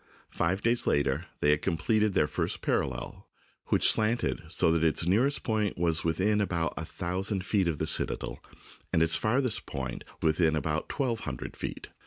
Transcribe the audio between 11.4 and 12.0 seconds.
feet.